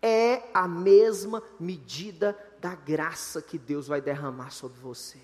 É 0.00 0.44
a 0.54 0.68
mesma 0.68 1.42
medida 1.58 2.38
da 2.60 2.74
graça 2.74 3.40
que 3.40 3.58
Deus 3.58 3.86
vai 3.86 4.00
derramar 4.00 4.50
sobre 4.50 4.78
você. 4.78 5.20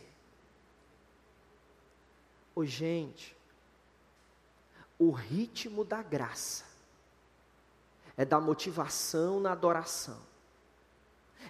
Ô 2.54 2.64
gente, 2.64 3.36
o 4.98 5.10
ritmo 5.10 5.84
da 5.84 6.02
graça 6.02 6.64
é 8.16 8.24
da 8.24 8.40
motivação 8.40 9.40
na 9.40 9.52
adoração, 9.52 10.20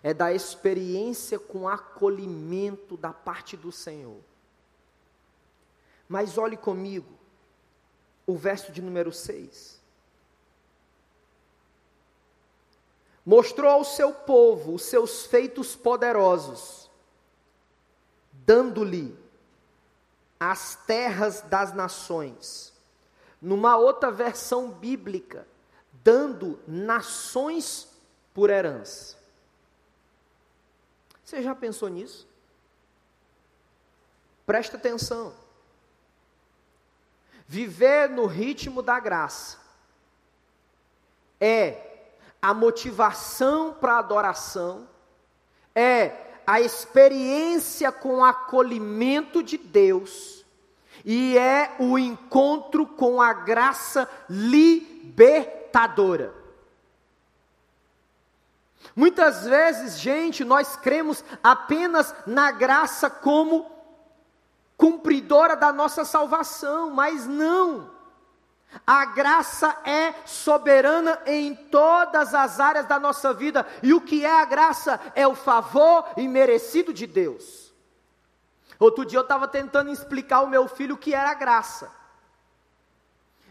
é 0.02 0.14
da 0.14 0.32
experiência 0.32 1.38
com 1.38 1.68
acolhimento 1.68 2.96
da 2.96 3.12
parte 3.12 3.56
do 3.56 3.70
Senhor. 3.70 4.20
Mas 6.08 6.38
olhe 6.38 6.56
comigo, 6.56 7.12
o 8.26 8.36
verso 8.36 8.72
de 8.72 8.80
número 8.80 9.12
6. 9.12 9.83
Mostrou 13.24 13.70
ao 13.70 13.84
seu 13.84 14.12
povo 14.12 14.74
os 14.74 14.82
seus 14.82 15.24
feitos 15.26 15.74
poderosos, 15.74 16.90
dando-lhe 18.32 19.16
as 20.38 20.74
terras 20.86 21.40
das 21.40 21.72
nações. 21.72 22.72
Numa 23.40 23.76
outra 23.76 24.10
versão 24.10 24.70
bíblica, 24.70 25.46
dando 26.02 26.58
nações 26.66 27.88
por 28.34 28.50
herança. 28.50 29.16
Você 31.24 31.42
já 31.42 31.54
pensou 31.54 31.88
nisso? 31.88 32.28
Presta 34.44 34.76
atenção. 34.76 35.34
Viver 37.46 38.10
no 38.10 38.26
ritmo 38.26 38.82
da 38.82 39.00
graça 39.00 39.58
é 41.40 41.93
a 42.44 42.52
motivação 42.52 43.72
para 43.72 43.94
a 43.94 44.00
adoração, 44.00 44.86
é 45.74 46.12
a 46.46 46.60
experiência 46.60 47.90
com 47.90 48.16
o 48.16 48.24
acolhimento 48.24 49.42
de 49.42 49.56
Deus 49.56 50.44
e 51.06 51.38
é 51.38 51.74
o 51.78 51.98
encontro 51.98 52.86
com 52.86 53.22
a 53.22 53.32
graça 53.32 54.06
libertadora. 54.28 56.34
Muitas 58.94 59.46
vezes, 59.46 59.98
gente, 59.98 60.44
nós 60.44 60.76
cremos 60.76 61.24
apenas 61.42 62.14
na 62.26 62.52
graça 62.52 63.08
como 63.08 63.72
cumpridora 64.76 65.56
da 65.56 65.72
nossa 65.72 66.04
salvação, 66.04 66.90
mas 66.90 67.26
não. 67.26 67.93
A 68.86 69.04
graça 69.04 69.76
é 69.84 70.14
soberana 70.26 71.20
em 71.26 71.54
todas 71.54 72.34
as 72.34 72.58
áreas 72.60 72.86
da 72.86 72.98
nossa 72.98 73.32
vida. 73.32 73.66
E 73.82 73.94
o 73.94 74.00
que 74.00 74.24
é 74.24 74.40
a 74.40 74.44
graça? 74.44 75.00
É 75.14 75.26
o 75.26 75.34
favor 75.34 76.06
imerecido 76.16 76.92
de 76.92 77.06
Deus. 77.06 77.72
Outro 78.78 79.04
dia 79.04 79.18
eu 79.18 79.22
estava 79.22 79.46
tentando 79.46 79.90
explicar 79.90 80.38
ao 80.38 80.46
meu 80.46 80.66
filho 80.66 80.94
o 80.94 80.98
que 80.98 81.14
era 81.14 81.30
a 81.30 81.34
graça. 81.34 81.90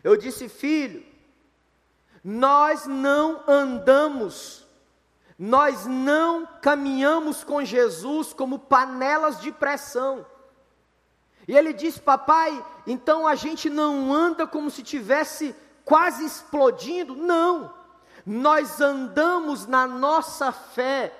Eu 0.04 0.18
disse, 0.18 0.50
filho, 0.50 1.06
nós 2.24 2.86
não 2.86 3.42
andamos, 3.48 4.66
nós 5.40 5.86
não 5.86 6.46
caminhamos 6.62 7.44
com 7.44 7.64
Jesus 7.64 8.34
como 8.34 8.60
panelas 8.60 9.40
de 9.40 9.52
pressão. 9.52 10.26
E 11.48 11.56
ele 11.56 11.74
diz: 11.74 11.98
Papai, 11.98 12.64
então 12.88 13.28
a 13.28 13.36
gente 13.36 13.70
não 13.70 14.14
anda 14.14 14.48
como 14.48 14.70
se 14.70 14.84
tivesse 14.84 15.56
quase 15.84 16.26
explodindo? 16.26 17.16
Não. 17.16 17.74
Nós 18.26 18.80
andamos 18.80 19.68
na 19.68 19.86
nossa 19.86 20.52
fé, 20.52 21.14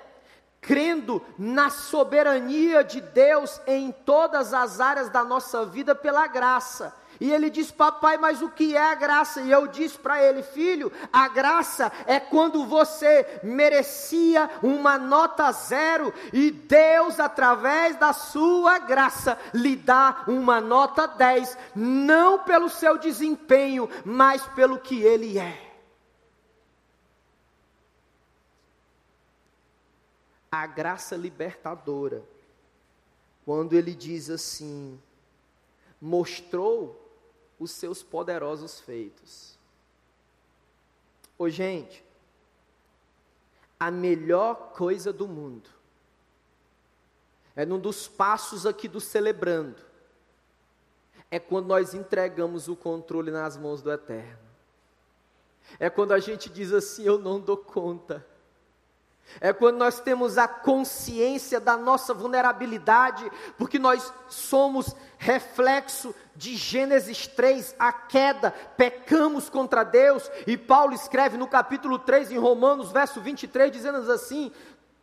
crendo 0.60 1.22
na 1.38 1.68
soberania 1.68 2.82
de 2.82 3.00
Deus 3.00 3.60
em 3.66 3.92
todas 3.92 4.54
as 4.54 4.80
áreas 4.80 5.10
da 5.10 5.22
nossa 5.22 5.66
vida 5.66 5.94
pela 5.94 6.26
graça. 6.26 6.94
E 7.20 7.30
ele 7.30 7.50
diz: 7.50 7.70
Papai, 7.70 8.16
mas 8.16 8.42
o 8.42 8.48
que 8.48 8.76
é 8.76 8.90
a 8.92 8.94
graça? 8.94 9.40
E 9.40 9.50
eu 9.50 9.66
disse 9.66 9.98
para 9.98 10.22
ele: 10.22 10.42
Filho, 10.42 10.92
a 11.12 11.28
graça 11.28 11.92
é 12.06 12.18
quando 12.18 12.66
você 12.66 13.40
merecia 13.42 14.50
uma 14.62 14.98
nota 14.98 15.50
zero 15.52 16.12
e 16.32 16.50
Deus, 16.50 17.20
através 17.20 17.96
da 17.96 18.12
sua 18.12 18.78
graça, 18.78 19.38
lhe 19.52 19.76
dá 19.76 20.24
uma 20.26 20.60
nota 20.60 21.06
10, 21.06 21.56
não 21.74 22.40
pelo 22.40 22.68
seu 22.68 22.98
desempenho, 22.98 23.88
mas 24.04 24.44
pelo 24.48 24.78
que 24.78 25.02
ele 25.02 25.38
é. 25.38 25.72
A 30.50 30.66
graça 30.66 31.16
libertadora, 31.16 32.22
quando 33.44 33.72
ele 33.74 33.92
diz 33.92 34.30
assim, 34.30 35.00
mostrou 36.00 37.03
os 37.58 37.70
seus 37.70 38.02
poderosos 38.02 38.80
feitos. 38.80 39.58
Ô 41.38 41.48
gente, 41.48 42.04
a 43.78 43.90
melhor 43.90 44.72
coisa 44.72 45.12
do 45.12 45.26
mundo 45.26 45.68
é 47.56 47.64
num 47.64 47.78
dos 47.78 48.08
passos 48.08 48.66
aqui 48.66 48.88
do 48.88 49.00
celebrando, 49.00 49.80
é 51.30 51.38
quando 51.38 51.66
nós 51.66 51.94
entregamos 51.94 52.68
o 52.68 52.76
controle 52.76 53.30
nas 53.30 53.56
mãos 53.56 53.82
do 53.82 53.92
Eterno. 53.92 54.44
É 55.78 55.88
quando 55.88 56.12
a 56.12 56.18
gente 56.18 56.50
diz 56.50 56.72
assim: 56.72 57.04
Eu 57.04 57.18
não 57.18 57.40
dou 57.40 57.56
conta. 57.56 58.24
É 59.40 59.52
quando 59.52 59.76
nós 59.78 60.00
temos 60.00 60.38
a 60.38 60.46
consciência 60.46 61.58
da 61.58 61.76
nossa 61.76 62.14
vulnerabilidade, 62.14 63.30
porque 63.58 63.78
nós 63.78 64.12
somos 64.28 64.94
reflexo 65.18 66.14
de 66.36 66.56
Gênesis 66.56 67.26
3, 67.26 67.74
a 67.78 67.92
queda, 67.92 68.52
pecamos 68.76 69.48
contra 69.48 69.82
Deus, 69.82 70.30
e 70.46 70.56
Paulo 70.56 70.94
escreve 70.94 71.36
no 71.36 71.48
capítulo 71.48 71.98
3, 71.98 72.30
em 72.30 72.38
Romanos, 72.38 72.92
verso 72.92 73.20
23, 73.20 73.72
dizendo 73.72 74.10
assim: 74.12 74.52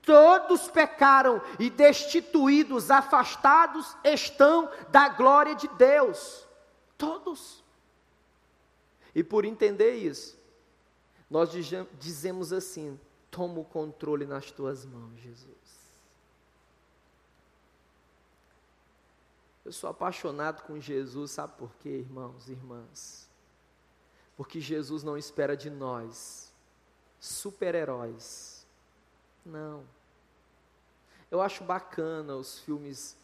Todos 0.03 0.69
pecaram 0.69 1.41
e 1.59 1.69
destituídos, 1.69 2.89
afastados 2.89 3.95
estão 4.03 4.69
da 4.89 5.09
glória 5.09 5.55
de 5.55 5.67
Deus. 5.69 6.47
Todos. 6.97 7.63
E 9.13 9.23
por 9.23 9.45
entender 9.45 9.95
isso, 9.95 10.39
nós 11.29 11.49
dizemos 11.99 12.53
assim: 12.53 12.99
Toma 13.31 13.59
o 13.59 13.65
controle 13.65 14.25
nas 14.25 14.51
tuas 14.51 14.85
mãos, 14.85 15.17
Jesus. 15.19 15.81
Eu 19.63 19.71
sou 19.71 19.89
apaixonado 19.89 20.63
com 20.63 20.79
Jesus, 20.79 21.31
sabe 21.31 21.53
por 21.57 21.73
quê, 21.77 21.89
irmãos 21.89 22.49
e 22.49 22.51
irmãs? 22.51 23.29
Porque 24.35 24.59
Jesus 24.59 25.01
não 25.01 25.17
espera 25.17 25.55
de 25.55 25.69
nós 25.69 26.51
super-heróis. 27.19 28.67
Não. 29.45 29.85
Eu 31.29 31.41
acho 31.41 31.63
bacana 31.63 32.35
os 32.35 32.59
filmes 32.59 33.15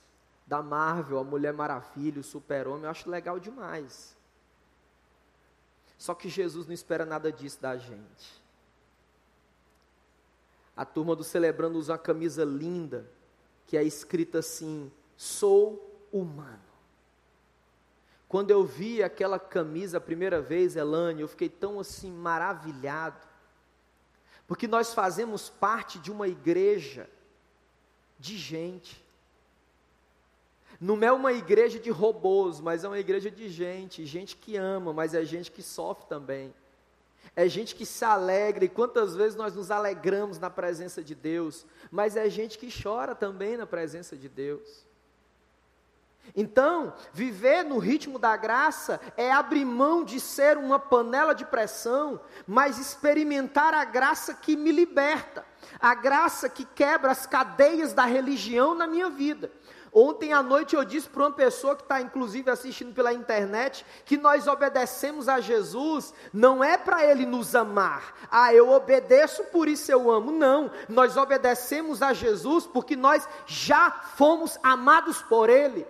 da 0.46 0.64
Marvel, 0.64 1.20
a 1.20 1.24
Mulher 1.24 1.52
Maravilha, 1.52 2.22
o 2.22 2.24
Super-Homem, 2.24 2.86
eu 2.86 2.90
acho 2.90 3.10
legal 3.10 3.38
demais. 3.40 4.16
Só 5.98 6.16
que 6.16 6.30
Jesus 6.30 6.66
não 6.68 6.74
espera 6.74 7.06
nada 7.06 7.32
disso 7.32 7.60
da 7.60 7.76
gente. 7.76 8.47
A 10.78 10.86
turma 10.86 11.16
do 11.16 11.24
Celebrando 11.24 11.80
usa 11.80 11.94
uma 11.94 11.98
camisa 11.98 12.46
linda, 12.46 13.10
que 13.66 13.76
é 13.76 13.84
escrita 13.84 14.40
assim: 14.40 14.92
Sou 15.18 16.08
humano. 16.12 16.62
Quando 18.30 18.52
eu 18.52 18.64
vi 18.64 19.02
aquela 19.02 19.40
camisa 19.40 19.98
a 19.98 20.02
primeira 20.02 20.40
vez, 20.40 20.76
Elane, 20.76 21.22
eu 21.22 21.28
fiquei 21.28 21.50
tão 21.50 21.80
assim 21.80 22.12
maravilhado, 22.12 23.26
porque 24.46 24.68
nós 24.68 24.94
fazemos 24.94 25.50
parte 25.50 25.98
de 25.98 26.12
uma 26.12 26.28
igreja 26.28 27.10
de 28.20 28.38
gente. 28.38 29.04
Não 30.80 31.02
é 31.02 31.12
uma 31.12 31.34
igreja 31.34 31.80
de 31.80 31.90
robôs, 31.90 32.60
mas 32.60 32.84
é 32.84 32.88
uma 32.88 33.00
igreja 33.00 33.32
de 33.32 33.50
gente, 33.50 34.06
gente 34.06 34.36
que 34.36 34.56
ama, 34.56 34.94
mas 34.94 35.16
é 35.16 35.26
gente 35.26 35.52
que 35.52 35.64
sofre 35.64 36.06
também 36.06 36.54
é 37.36 37.48
gente 37.48 37.76
que 37.76 37.86
se 37.86 38.04
alegra, 38.04 38.66
e 38.66 38.70
quantas 38.70 39.16
vezes 39.16 39.36
nós 39.36 39.56
nos 39.56 39.72
alegramos 39.72 40.40
na 40.40 40.50
presença 40.50 41.04
de 41.04 41.16
Deus, 41.16 41.66
mas 41.92 42.16
é 42.16 42.30
gente 42.30 42.58
que 42.58 42.70
chora 42.72 43.16
também 43.16 43.58
na 43.58 43.66
presença 43.66 44.16
de 44.16 44.28
Deus. 44.28 44.88
Então, 46.36 46.94
viver 47.14 47.64
no 47.64 47.78
ritmo 47.78 48.20
da 48.20 48.36
graça 48.36 49.00
é 49.16 49.32
abrir 49.32 49.66
mão 49.66 50.04
de 50.04 50.20
ser 50.20 50.58
uma 50.58 50.78
panela 50.78 51.34
de 51.34 51.46
pressão, 51.46 52.20
mas 52.46 52.78
experimentar 52.78 53.74
a 53.74 53.86
graça 53.86 54.34
que 54.34 54.56
me 54.56 54.72
liberta, 54.72 55.46
a 55.80 55.96
graça 55.96 56.50
que 56.50 56.66
quebra 56.66 57.12
as 57.12 57.26
cadeias 57.26 57.94
da 57.94 58.06
religião 58.06 58.76
na 58.76 58.88
minha 58.88 59.10
vida. 59.10 59.52
Ontem 60.00 60.32
à 60.32 60.44
noite 60.44 60.76
eu 60.76 60.86
disse 60.86 61.10
para 61.10 61.24
uma 61.24 61.32
pessoa 61.32 61.76
que 61.76 61.82
está 61.82 62.00
inclusive 62.00 62.52
assistindo 62.52 62.94
pela 62.94 63.12
internet 63.12 63.84
que 64.06 64.16
nós 64.16 64.46
obedecemos 64.46 65.28
a 65.28 65.40
Jesus 65.40 66.14
não 66.32 66.64
é 66.64 66.78
para 66.78 67.04
Ele 67.04 67.26
nos 67.26 67.56
amar. 67.56 68.14
Ah, 68.30 68.54
eu 68.54 68.70
obedeço 68.70 69.46
por 69.46 69.68
isso 69.68 69.92
eu 69.92 70.12
amo. 70.12 70.32
Não, 70.32 70.70
nós 70.88 71.18
obedecemos 71.18 72.04
a 72.04 72.14
Jesus 72.14 72.68
porque 72.68 72.96
nós 72.96 73.28
já 73.48 73.90
fomos 73.90 74.60
amados 74.62 75.20
por 75.24 75.50
Ele. 75.50 75.84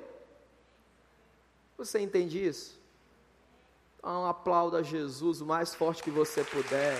Você 1.77 1.99
entende 1.99 2.47
isso? 2.47 2.79
Então 3.99 4.25
aplauda 4.25 4.81
Jesus 4.81 5.41
o 5.41 5.45
mais 5.45 5.75
forte 5.75 6.01
que 6.01 6.09
você 6.09 6.45
puder. 6.45 6.97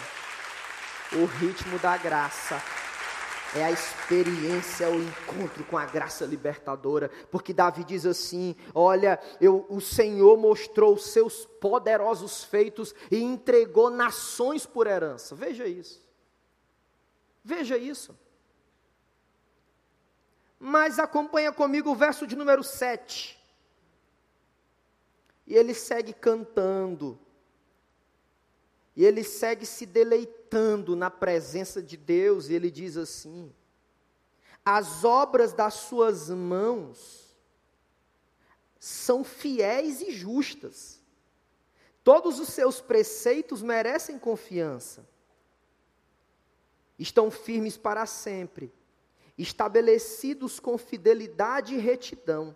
O 1.13 1.23
ritmo 1.23 1.79
da 1.79 1.95
graça 1.95 2.61
é 3.55 3.63
a 3.63 3.71
experiência, 3.71 4.89
o 4.89 5.01
encontro 5.01 5.63
com 5.65 5.77
a 5.77 5.85
graça 5.85 6.25
libertadora, 6.25 7.09
porque 7.31 7.53
Davi 7.53 7.83
diz 7.83 8.05
assim: 8.05 8.55
Olha, 8.73 9.19
eu, 9.39 9.65
o 9.69 9.79
Senhor 9.79 10.37
mostrou 10.37 10.97
seus 10.97 11.45
poderosos 11.45 12.43
feitos 12.43 12.93
e 13.09 13.21
entregou 13.21 13.89
nações 13.89 14.65
por 14.65 14.87
herança. 14.87 15.35
Veja 15.35 15.65
isso. 15.65 16.05
Veja 17.43 17.77
isso. 17.77 18.17
Mas 20.59 20.99
acompanha 20.99 21.51
comigo 21.51 21.91
o 21.91 21.95
verso 21.95 22.27
de 22.27 22.35
número 22.35 22.63
7. 22.63 23.37
E 25.45 25.55
ele 25.55 25.73
segue 25.73 26.11
cantando. 26.11 27.17
E 28.95 29.05
ele 29.05 29.23
segue 29.23 29.65
se 29.65 29.85
deleitando 29.85 30.36
na 30.95 31.09
presença 31.09 31.81
de 31.81 31.97
Deus, 31.97 32.49
e 32.49 32.53
ele 32.53 32.71
diz 32.71 32.97
assim: 32.97 33.53
As 34.63 35.03
obras 35.03 35.53
das 35.53 35.73
suas 35.73 36.29
mãos 36.29 37.35
são 38.79 39.23
fiéis 39.23 40.01
e 40.01 40.11
justas. 40.11 41.01
Todos 42.03 42.39
os 42.39 42.49
seus 42.49 42.79
preceitos 42.79 43.61
merecem 43.61 44.17
confiança. 44.17 45.05
Estão 46.97 47.29
firmes 47.29 47.77
para 47.77 48.05
sempre, 48.05 48.73
estabelecidos 49.37 50.59
com 50.59 50.77
fidelidade 50.77 51.75
e 51.75 51.79
retidão. 51.79 52.55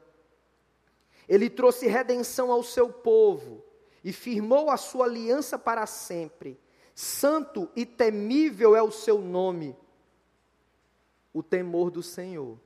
Ele 1.27 1.49
trouxe 1.49 1.87
redenção 1.87 2.51
ao 2.51 2.63
seu 2.63 2.91
povo 2.91 3.63
e 4.03 4.11
firmou 4.11 4.69
a 4.69 4.77
sua 4.77 5.05
aliança 5.05 5.59
para 5.59 5.85
sempre. 5.85 6.59
Santo 7.01 7.67
e 7.75 7.83
temível 7.83 8.75
é 8.75 8.83
o 8.83 8.91
seu 8.91 9.19
nome. 9.19 9.75
O 11.33 11.41
temor 11.41 11.89
do 11.89 12.03
Senhor 12.03 12.59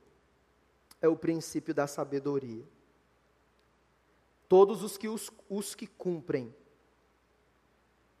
é 1.00 1.08
o 1.08 1.16
princípio 1.16 1.72
da 1.72 1.86
sabedoria. 1.86 2.62
Todos 4.46 4.82
os 4.82 4.98
que, 4.98 5.08
os, 5.08 5.30
os 5.48 5.74
que 5.74 5.86
cumprem, 5.86 6.54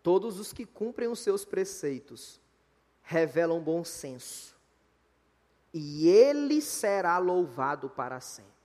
todos 0.02 0.40
os 0.40 0.54
que 0.54 0.64
cumprem 0.64 1.06
os 1.06 1.18
seus 1.20 1.44
preceitos, 1.44 2.40
revelam 3.02 3.60
bom 3.60 3.84
senso, 3.84 4.56
e 5.70 6.08
ele 6.08 6.62
será 6.62 7.18
louvado 7.18 7.90
para 7.90 8.22
sempre. 8.22 8.55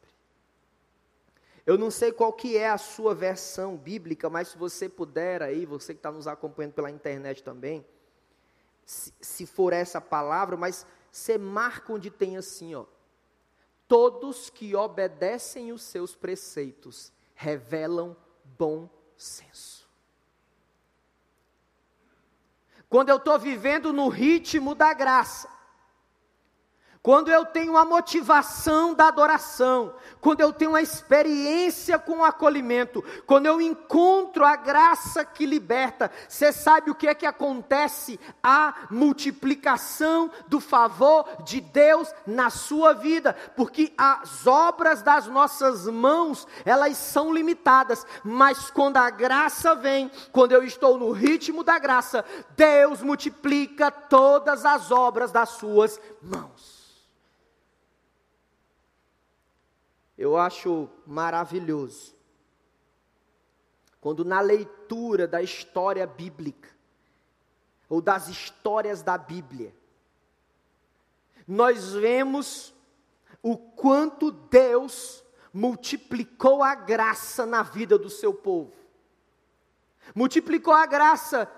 Eu 1.72 1.78
não 1.78 1.90
sei 1.90 2.12
qual 2.12 2.34
que 2.34 2.58
é 2.58 2.70
a 2.70 2.78
sua 2.78 3.16
versão 3.16 3.78
bíblica, 3.78 4.30
mas 4.30 4.50
se 4.50 4.58
você 4.58 4.90
puder 4.90 5.42
aí, 5.42 5.66
você 5.66 5.94
que 5.94 6.00
está 6.00 6.12
nos 6.12 6.28
acompanhando 6.28 6.74
pela 6.74 6.92
internet 6.92 7.42
também, 7.42 7.86
se, 8.86 9.14
se 9.22 9.46
for 9.46 9.72
essa 9.72 10.02
palavra, 10.02 10.58
mas 10.58 10.86
você 11.10 11.38
marca 11.38 11.94
onde 11.94 12.12
tem 12.12 12.36
assim, 12.36 12.76
ó. 12.76 12.84
Todos 13.88 14.50
que 14.50 14.76
obedecem 14.76 15.72
os 15.72 15.82
seus 15.84 16.14
preceitos 16.14 17.14
revelam 17.34 18.18
bom 18.58 18.90
senso. 19.16 19.90
Quando 22.90 23.08
eu 23.08 23.16
estou 23.16 23.40
vivendo 23.40 23.94
no 23.94 24.10
ritmo 24.10 24.76
da 24.76 24.94
graça, 24.94 25.48
quando 27.04 27.32
eu 27.32 27.44
tenho 27.44 27.76
a 27.78 27.84
motivação 27.84 28.94
da 28.94 29.08
adoração, 29.08 29.96
quando 30.20 30.42
eu 30.42 30.54
tenho 30.54 30.76
a 30.76 30.84
experiência 30.84 31.98
com 31.98 32.20
o 32.20 32.24
acolhimento, 32.24 33.04
quando 33.26 33.48
eu 33.48 33.60
encontro 33.60 34.46
a 34.46 34.56
graça 34.56 35.26
que 35.26 35.48
liberta, 35.48 36.12
você 36.30 36.52
sabe 36.52 36.92
o 36.92 36.96
que 36.96 37.08
é 37.08 37.16
que 37.16 37.26
acontece? 37.26 38.20
A 38.44 38.88
multiplicação 38.92 40.30
do 40.48 40.60
favor 40.60 41.28
de 41.44 41.60
Deus 41.60 42.14
na 42.28 42.52
sua 42.52 42.94
vida, 42.94 43.36
porque 43.56 43.92
as 43.98 44.46
obras 44.46 45.02
das 45.02 45.26
nossas 45.26 45.88
mãos, 45.88 46.48
elas 46.64 46.98
são 46.98 47.34
limitadas, 47.34 48.06
mas 48.24 48.70
quando 48.70 48.98
a 48.98 49.10
graça 49.10 49.74
vem, 49.74 50.12
quando 50.32 50.52
eu 50.52 50.64
estou 50.64 51.00
no 51.00 51.12
ritmo 51.12 51.64
da 51.64 51.80
graça, 51.80 52.24
Deus 52.56 53.02
multiplica 53.02 53.90
todas 53.90 54.66
as 54.66 54.92
obras 54.92 55.32
das 55.32 55.50
suas 55.50 56.00
mãos. 56.22 56.81
Eu 60.22 60.38
acho 60.38 60.88
maravilhoso 61.08 62.16
quando 64.00 64.24
na 64.24 64.40
leitura 64.40 65.28
da 65.28 65.42
história 65.42 66.06
bíblica, 66.06 66.70
ou 67.90 68.02
das 68.02 68.28
histórias 68.28 69.02
da 69.02 69.18
Bíblia, 69.18 69.76
nós 71.48 71.94
vemos 71.94 72.72
o 73.42 73.58
quanto 73.58 74.32
Deus 74.32 75.24
multiplicou 75.52 76.62
a 76.62 76.76
graça 76.76 77.44
na 77.44 77.64
vida 77.64 77.98
do 77.98 78.10
seu 78.10 78.32
povo. 78.32 78.74
Multiplicou 80.14 80.74
a 80.74 80.86
graça 80.86 81.52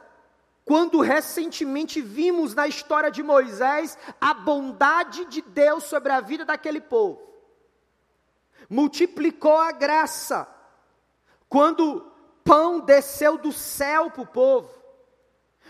quando 0.64 1.02
recentemente 1.02 2.02
vimos 2.02 2.56
na 2.56 2.66
história 2.66 3.12
de 3.12 3.22
Moisés 3.22 3.98
a 4.22 4.34
bondade 4.34 5.26
de 5.26 5.42
Deus 5.42 5.84
sobre 5.84 6.14
a 6.14 6.22
vida 6.22 6.46
daquele 6.46 6.80
povo 6.80 7.33
multiplicou 8.74 9.56
a 9.56 9.72
graça. 9.72 10.48
Quando 11.48 12.12
pão 12.44 12.80
desceu 12.80 13.38
do 13.38 13.52
céu 13.52 14.10
para 14.10 14.24
o 14.24 14.26
povo, 14.26 14.70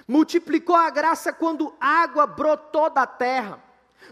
multiplicou 0.07 0.75
a 0.75 0.89
graça 0.89 1.33
quando 1.33 1.75
água 1.81 2.25
brotou 2.25 2.89
da 2.89 3.05
terra, 3.05 3.61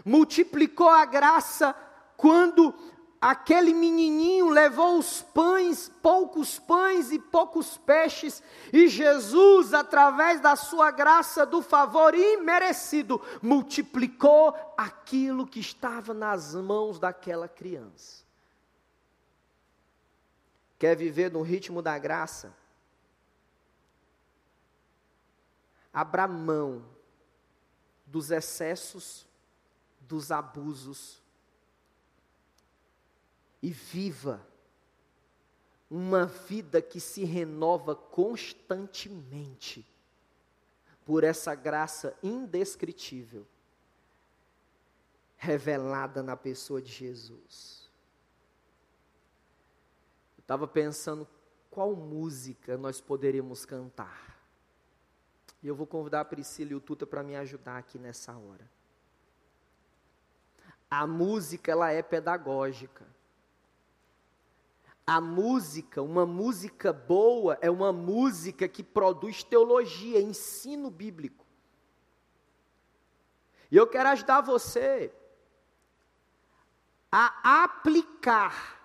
multiplicou 0.04 0.90
a 0.90 1.06
graça 1.06 1.74
quando 2.18 2.74
aquele 3.18 3.72
menininho 3.72 4.50
levou 4.50 4.98
os 4.98 5.22
pães, 5.22 5.90
poucos 6.02 6.58
pães 6.58 7.10
e 7.10 7.18
poucos 7.18 7.78
peixes, 7.78 8.42
e 8.70 8.88
Jesus, 8.88 9.72
através 9.72 10.38
da 10.38 10.54
sua 10.54 10.90
graça, 10.90 11.46
do 11.46 11.62
favor 11.62 12.14
imerecido, 12.14 13.22
multiplicou 13.40 14.54
aquilo 14.76 15.46
que 15.46 15.60
estava 15.60 16.12
nas 16.12 16.54
mãos 16.54 16.98
daquela 16.98 17.48
criança 17.48 18.21
quer 20.82 20.96
viver 20.96 21.30
no 21.30 21.42
ritmo 21.42 21.80
da 21.80 21.96
graça, 21.96 22.52
abra 25.92 26.26
mão 26.26 26.84
dos 28.04 28.32
excessos, 28.32 29.24
dos 30.00 30.32
abusos 30.32 31.22
e 33.62 33.70
viva 33.70 34.44
uma 35.88 36.26
vida 36.26 36.82
que 36.82 36.98
se 36.98 37.22
renova 37.22 37.94
constantemente 37.94 39.86
por 41.06 41.22
essa 41.22 41.54
graça 41.54 42.12
indescritível 42.20 43.46
revelada 45.36 46.24
na 46.24 46.36
pessoa 46.36 46.82
de 46.82 46.90
Jesus 46.90 47.81
estava 50.52 50.68
pensando 50.68 51.26
qual 51.70 51.96
música 51.96 52.76
nós 52.76 53.00
poderíamos 53.00 53.64
cantar. 53.64 54.38
E 55.62 55.66
eu 55.66 55.74
vou 55.74 55.86
convidar 55.86 56.20
a 56.20 56.24
Priscila 56.26 56.72
e 56.72 56.74
o 56.74 56.80
Tuta 56.80 57.06
para 57.06 57.22
me 57.22 57.34
ajudar 57.36 57.78
aqui 57.78 57.98
nessa 57.98 58.36
hora. 58.36 58.70
A 60.90 61.06
música, 61.06 61.72
ela 61.72 61.90
é 61.90 62.02
pedagógica. 62.02 63.06
A 65.06 65.22
música, 65.22 66.02
uma 66.02 66.26
música 66.26 66.92
boa, 66.92 67.56
é 67.62 67.70
uma 67.70 67.90
música 67.90 68.68
que 68.68 68.82
produz 68.82 69.42
teologia, 69.42 70.20
ensino 70.20 70.90
bíblico. 70.90 71.46
E 73.70 73.76
eu 73.78 73.86
quero 73.86 74.10
ajudar 74.10 74.42
você 74.42 75.10
a 77.10 77.64
aplicar 77.64 78.81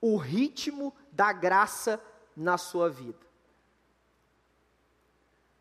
o 0.00 0.16
ritmo 0.16 0.94
da 1.12 1.32
graça 1.32 2.00
na 2.36 2.56
sua 2.56 2.88
vida. 2.88 3.18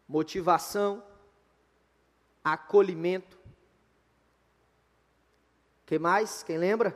Motivação, 0.08 1.04
acolhimento. 2.44 3.38
Que 5.86 6.00
mais? 6.00 6.42
Quem 6.44 6.58
lembra? 6.58 6.96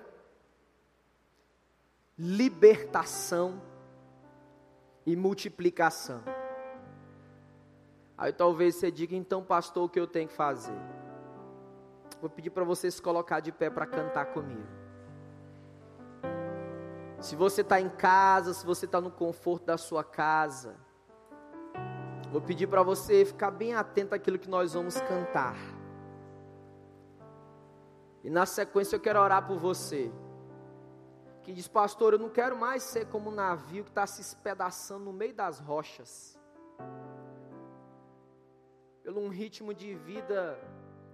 Libertação 2.18 3.62
e 5.06 5.16
multiplicação. 5.16 6.24
Aí 8.18 8.32
talvez 8.32 8.76
você 8.76 8.92
diga, 8.92 9.16
então, 9.16 9.44
pastor, 9.44 9.86
o 9.86 9.90
que 9.90 10.00
eu 10.00 10.08
tenho 10.08 10.30
que 10.30 10.36
fazer? 10.36 10.78
Vou 12.22 12.30
pedir 12.30 12.52
para 12.52 12.64
você 12.64 12.90
se 12.90 13.02
colocar 13.02 13.42
de 13.42 13.52
pé 13.52 13.70
para 13.70 13.86
cantar 13.86 14.28
comigo. 14.28 14.83
Se 17.24 17.38
você 17.38 17.62
está 17.62 17.80
em 17.80 17.90
casa, 17.90 18.54
se 18.54 18.66
você 18.66 18.84
está 18.86 19.00
no 19.00 19.10
conforto 19.10 19.64
da 19.64 19.78
sua 19.78 20.04
casa, 20.04 20.76
vou 22.30 22.42
pedir 22.42 22.68
para 22.68 22.84
você 22.84 23.24
ficar 23.24 23.50
bem 23.50 23.74
atento 23.74 24.14
àquilo 24.14 24.38
que 24.38 24.50
nós 24.50 24.74
vamos 24.74 25.00
cantar. 25.00 25.56
E 28.26 28.30
na 28.30 28.46
sequência 28.46 28.98
eu 28.98 29.00
quero 29.00 29.22
orar 29.22 29.48
por 29.48 29.58
você. 29.58 30.12
Que 31.44 31.54
diz, 31.54 31.66
pastor, 31.66 32.12
eu 32.12 32.20
não 32.20 32.30
quero 32.30 32.58
mais 32.58 32.84
ser 32.84 33.08
como 33.08 33.30
um 33.30 33.34
navio 33.34 33.86
que 33.86 33.92
está 33.92 34.06
se 34.06 34.20
espedaçando 34.20 35.06
no 35.06 35.14
meio 35.14 35.34
das 35.34 35.60
rochas. 35.60 36.38
Pelo 39.02 39.22
um 39.22 39.30
ritmo 39.30 39.74
de 39.74 39.96
vida 39.96 40.60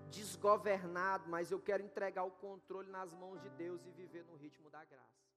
desgovernado, 0.10 1.30
mas 1.30 1.52
eu 1.52 1.60
quero 1.60 1.84
entregar 1.84 2.24
o 2.24 2.32
controle 2.32 2.90
nas 2.90 3.14
mãos 3.14 3.40
de 3.44 3.50
Deus 3.52 3.86
e 3.86 3.92
viver 3.92 4.26
no 4.26 4.36
ritmo 4.36 4.72
da 4.72 4.84
graça. 4.84 5.29